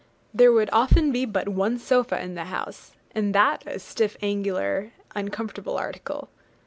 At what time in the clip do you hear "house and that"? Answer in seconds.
2.45-3.63